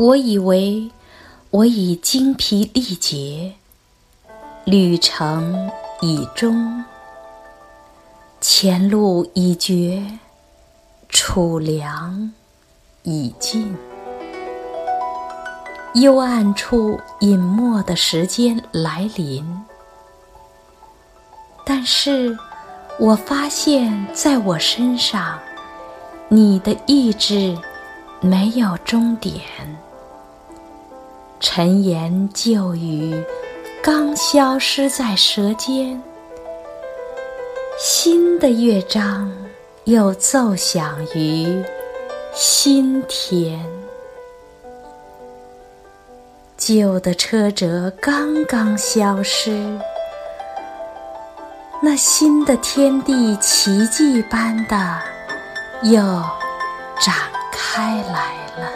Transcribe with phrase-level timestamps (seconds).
[0.00, 0.92] 我以为
[1.50, 3.54] 我已精疲力竭，
[4.64, 5.68] 旅程
[6.00, 6.84] 已终，
[8.40, 10.20] 前路已绝，
[11.08, 12.32] 储粮
[13.02, 13.76] 已尽。
[15.94, 19.44] 幽暗处隐没的时间来临，
[21.64, 22.38] 但是
[23.00, 25.40] 我发现，在我身上，
[26.28, 27.58] 你的意志
[28.20, 29.42] 没有终点。
[31.40, 33.14] 陈言旧语
[33.80, 36.00] 刚消失在舌尖，
[37.78, 39.30] 新的乐章
[39.84, 41.64] 又奏响于
[42.34, 43.64] 心田。
[46.56, 49.78] 旧的车辙刚刚消失，
[51.80, 54.76] 那新的天地奇迹般的
[55.84, 56.02] 又
[57.00, 57.14] 展
[57.52, 58.68] 开来了。